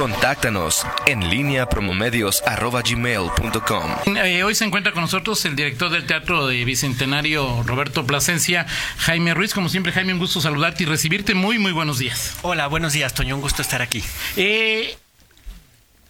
[0.00, 4.16] Contáctanos en línea promomedios.com.
[4.16, 8.66] Eh, hoy se encuentra con nosotros el director del Teatro de Bicentenario, Roberto Plasencia,
[8.96, 9.52] Jaime Ruiz.
[9.52, 11.34] Como siempre, Jaime, un gusto saludarte y recibirte.
[11.34, 12.38] Muy, muy buenos días.
[12.40, 13.34] Hola, buenos días, Toño.
[13.34, 14.02] Un gusto estar aquí.
[14.38, 14.96] Eh,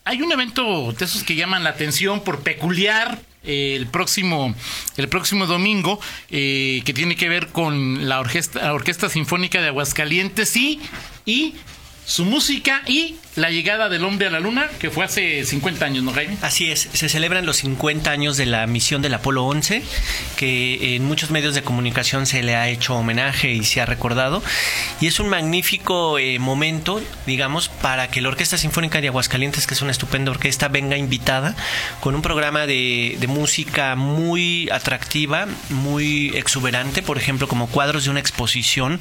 [0.05, 4.55] hay un evento de esos que llaman la atención por peculiar, eh, el próximo
[4.99, 5.99] el próximo domingo
[6.31, 10.81] eh, que tiene que ver con la orquesta, la orquesta sinfónica de Aguascalientes y
[11.27, 11.57] y
[12.11, 16.05] su música y la llegada del hombre a la luna, que fue hace 50 años,
[16.05, 16.37] ¿no, Jaime?
[16.43, 19.83] Así es, se celebran los 50 años de la misión del Apolo 11,
[20.37, 24.43] que en muchos medios de comunicación se le ha hecho homenaje y se ha recordado,
[25.01, 29.73] y es un magnífico eh, momento, digamos, para que la Orquesta Sinfónica de Aguascalientes, que
[29.73, 31.57] es una estupenda orquesta, venga invitada
[32.01, 38.21] con un programa de, música muy atractiva, muy exuberante, por ejemplo, como cuadros de una
[38.21, 39.01] exposición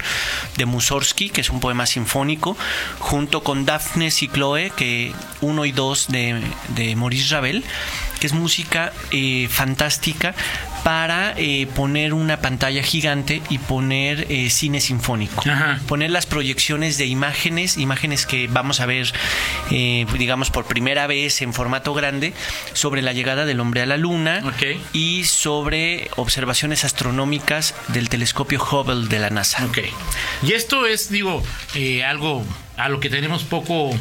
[0.56, 2.56] de Mussorgsky, que es un poema sinfónico,
[3.00, 7.64] junto con Daphnes y Chloe, que uno y dos de, de Maurice Ravel,
[8.20, 10.36] que es música eh, fantástica
[10.84, 15.44] para eh, poner una pantalla gigante y poner eh, cine sinfónico.
[15.50, 15.80] Ajá.
[15.88, 19.12] Poner las proyecciones de imágenes, imágenes que vamos a ver,
[19.72, 22.34] eh, digamos, por primera vez en formato grande,
[22.74, 24.42] sobre la llegada del hombre a la luna
[24.94, 29.68] y sobre observaciones astronómicas del telescopio Hubble de la NASA.
[30.44, 31.44] Y esto es, digo,
[32.06, 32.44] algo
[32.80, 33.92] a lo que tenemos poco,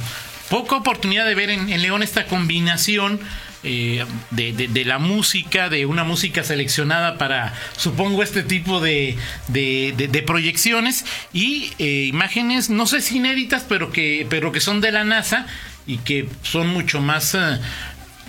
[0.51, 3.21] poca oportunidad de ver en, León, esta combinación
[3.65, 9.17] eh, de, de- la música, de una música seleccionada para, supongo, este tipo de,
[9.49, 14.61] de- de- de proyecciones y eh, imágenes, no sé si inéditas, pero que, pero que
[14.61, 15.47] son de la NASA
[15.87, 17.35] y que son mucho más...
[17.35, 17.59] eh,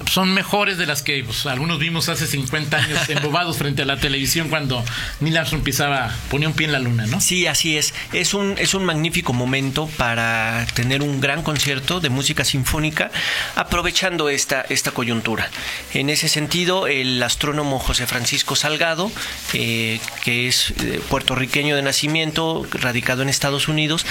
[0.07, 3.97] son mejores de las que pues, algunos vimos hace 50 años embobados frente a la
[3.97, 4.83] televisión cuando
[5.19, 7.21] Neil Armstrong pisaba, ponía un pie en la luna, ¿no?
[7.21, 7.93] Sí, así es.
[8.13, 13.11] Es un, es un magnífico momento para tener un gran concierto de música sinfónica
[13.55, 15.49] aprovechando esta, esta coyuntura.
[15.93, 19.11] En ese sentido, el astrónomo José Francisco Salgado,
[19.53, 24.05] eh, que es eh, puertorriqueño de nacimiento, radicado en Estados Unidos,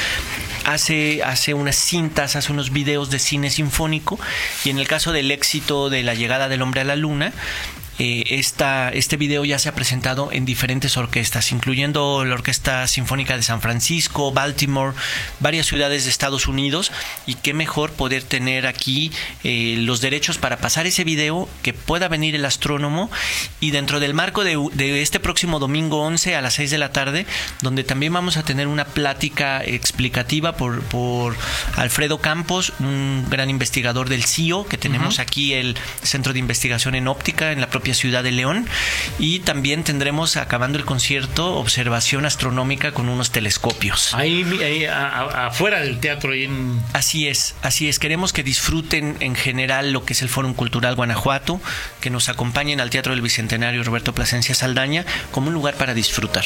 [0.72, 4.18] hace, hace unas cintas, hace unos videos de cine sinfónico
[4.64, 7.32] y en el caso del éxito de la llegada del hombre a la luna,
[7.98, 13.36] eh, esta, este video ya se ha presentado en diferentes orquestas, incluyendo la Orquesta Sinfónica
[13.36, 14.94] de San Francisco, Baltimore,
[15.40, 16.92] varias ciudades de Estados Unidos.
[17.26, 19.10] Y qué mejor poder tener aquí
[19.42, 23.10] eh, los derechos para pasar ese video, que pueda venir el astrónomo.
[23.60, 26.92] Y dentro del marco de, de este próximo domingo 11 a las 6 de la
[26.92, 27.26] tarde,
[27.62, 31.36] donde también vamos a tener una plática explicativa por, por
[31.76, 37.08] Alfredo Campos, un gran investigador del CIO, que tenemos aquí el Centro de Investigación en
[37.08, 38.66] Óptica en la propia ciudad de León.
[39.18, 44.14] Y también tendremos, acabando el concierto, observación astronómica con unos telescopios.
[44.14, 46.80] Ahí, ahí, a- a- afuera del teatro, ahí en...
[46.92, 47.98] Así es, así es.
[47.98, 51.60] Queremos que disfruten en general lo que es el Fórum Cultural Guanajuato,
[52.00, 56.44] que nos acompañen al Teatro del Bicentenario Roberto Plasencia Saldaña como un lugar para disfrutar.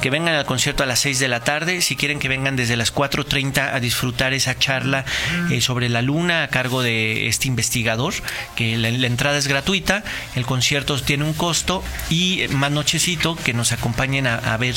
[0.00, 2.76] Que vengan al concierto a las 6 de la tarde, si quieren que vengan desde
[2.76, 5.04] las 4.30 a disfrutar esa charla
[5.50, 8.14] eh, sobre la luna a cargo de este investigador,
[8.56, 10.04] que la, la entrada es gratuita,
[10.34, 14.74] el concierto tiene un costo y más nochecito que nos acompañen a, a ver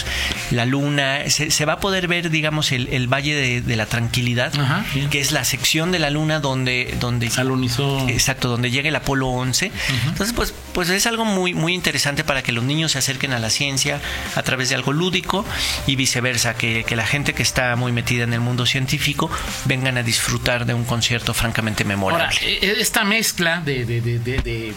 [0.51, 1.19] la luna.
[1.29, 4.85] Se, se va a poder ver, digamos, el, el Valle de, de la Tranquilidad, Ajá.
[5.09, 8.07] que es la sección de la luna donde, donde Salonizó.
[8.09, 9.71] Exacto, donde llega el Apolo 11.
[10.07, 13.39] Entonces, pues, pues es algo muy, muy interesante para que los niños se acerquen a
[13.39, 13.99] la ciencia
[14.35, 15.45] a través de algo lúdico
[15.87, 19.29] y viceversa, que, que la gente que está muy metida en el mundo científico
[19.65, 22.25] vengan a disfrutar de un concierto francamente memorable.
[22.25, 24.73] Ahora, eh, esta mezcla de, de- de- de- de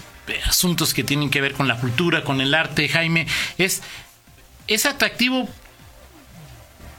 [0.47, 3.27] asuntos que tienen que ver con la cultura, con el arte, Jaime,
[3.59, 3.83] es,
[4.67, 5.49] es atractivo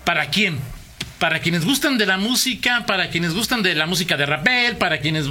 [0.04, 0.60] para quién?
[1.20, 5.00] Para quienes gustan de la música, para quienes gustan de la música de Rapel, para
[5.00, 5.26] quienes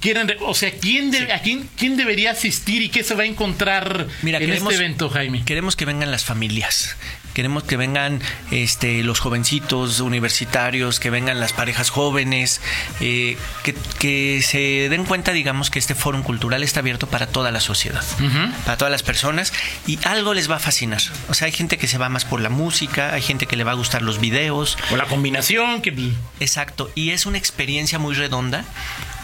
[0.00, 3.26] quieren, o sea, ¿quién, de- a quién, quién debería asistir y qué se va a
[3.26, 5.44] encontrar Mira, en queremos- este evento, Jaime?
[5.44, 6.96] Queremos que vengan las familias.
[7.34, 8.20] Queremos que vengan
[8.50, 12.60] este, los jovencitos universitarios, que vengan las parejas jóvenes,
[13.00, 17.50] eh, que, que se den cuenta, digamos, que este foro cultural está abierto para toda
[17.50, 18.04] la sociedad,
[18.64, 19.52] para todas las personas,
[19.86, 21.00] y algo les va a fascinar.
[21.28, 23.64] O sea, hay gente que se va más por la música, hay gente que le
[23.64, 25.92] va a gustar los videos, O la combinación, que
[26.40, 28.64] Exacto, y es una experiencia muy redonda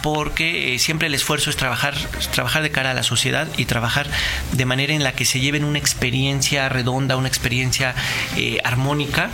[0.03, 1.95] porque eh, siempre el esfuerzo es trabajar,
[2.33, 4.07] trabajar de cara a la sociedad y trabajar
[4.53, 7.95] de manera en la que se lleven una experiencia redonda, una experiencia
[8.37, 9.31] eh, armónica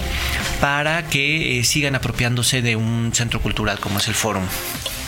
[0.61, 4.45] para que eh, sigan apropiándose de un centro cultural como es el Fórum.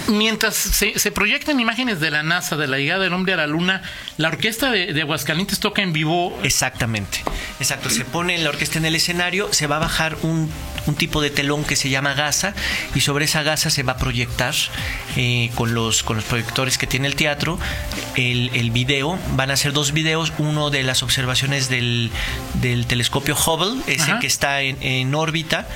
[0.09, 3.49] Mientras se, se proyectan imágenes de la NASA, de la llegada del hombre a la
[3.49, 3.83] Luna,
[4.19, 6.39] la orquesta de, de Aguascalientes toca en vivo.
[6.45, 7.25] Exactamente,
[7.59, 7.91] exacto.
[7.91, 10.49] Se pone la orquesta en el escenario, se va a bajar un
[10.87, 12.55] un tipo de telón que se llama gasa
[12.95, 14.55] y sobre esa gasa se va a proyectar
[15.17, 17.59] eh, con, los, con los proyectores que tiene el teatro
[18.17, 19.19] el, el video.
[19.37, 22.11] Van a ser dos videos, uno de las observaciones del,
[22.55, 24.21] del telescopio Hubble, ese Ajá.
[24.21, 25.67] que está en, en órbita.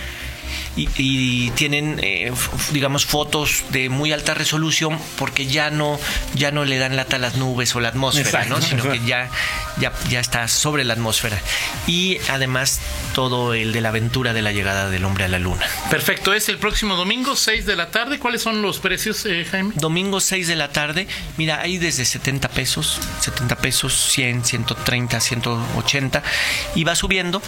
[0.76, 2.32] Y, y tienen eh,
[2.72, 5.98] digamos fotos de muy alta resolución porque ya no
[6.34, 8.60] ya no le dan lata a las nubes o la atmósfera Exacto, ¿no?
[8.60, 9.00] sino exacto.
[9.00, 9.30] que ya,
[9.78, 11.38] ya ya está sobre la atmósfera
[11.86, 12.80] y además
[13.14, 16.48] todo el de la aventura de la llegada del hombre a la luna Perfecto, es
[16.48, 18.18] el próximo domingo, 6 de la tarde.
[18.18, 19.72] ¿Cuáles son los precios, eh, Jaime?
[19.74, 26.22] Domingo 6 de la tarde, mira, hay desde 70 pesos, 70 pesos, 100, 130, 180
[26.74, 27.42] y va subiendo.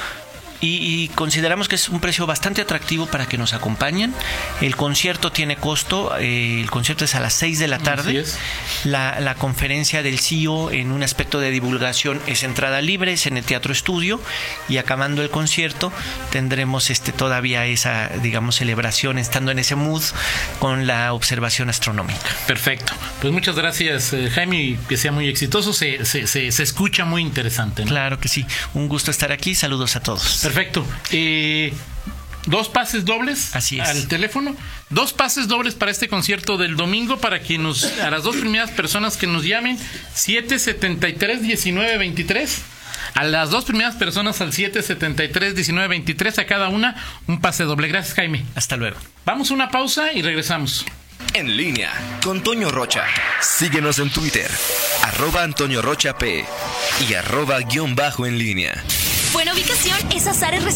[0.63, 4.15] Y, y consideramos que es un precio bastante atractivo para que nos acompañen.
[4.61, 8.21] El concierto tiene costo, eh, el concierto es a las 6 de la tarde.
[8.21, 8.39] es.
[8.85, 13.37] La, la conferencia del CEO en un aspecto de divulgación es entrada libre, es en
[13.37, 14.21] el Teatro Estudio
[14.69, 15.93] y acabando el concierto
[16.31, 20.03] tendremos este todavía esa, digamos, celebración estando en ese mood
[20.59, 22.21] con la observación astronómica.
[22.47, 22.93] Perfecto.
[23.21, 25.73] Pues muchas gracias, eh, Jaime, que sea muy exitoso.
[25.73, 27.83] Se, se, se, se escucha muy interesante.
[27.83, 27.89] ¿no?
[27.89, 30.23] Claro que sí, un gusto estar aquí, saludos a todos.
[30.53, 30.85] Perfecto.
[31.11, 31.73] Eh,
[32.47, 33.89] dos pases dobles Así es.
[33.89, 34.55] al teléfono.
[34.91, 38.71] Dos pases dobles para este concierto del domingo para que nos, a las dos primeras
[38.71, 39.79] personas que nos llamen,
[40.15, 42.59] 773-1923.
[43.15, 46.95] A las dos primeras personas al 773-1923, a cada una
[47.27, 47.89] un pase doble.
[47.89, 48.45] Gracias, Jaime.
[48.55, 48.97] Hasta luego.
[49.25, 50.85] Vamos a una pausa y regresamos.
[51.35, 51.91] En línea
[52.23, 53.05] con Toño Rocha.
[53.41, 54.51] Síguenos en Twitter,
[55.03, 56.45] arroba Antonio Rocha P
[57.09, 58.75] y arroba guion bajo en línea.
[59.33, 60.73] Buena ubicación es Azares Residencial.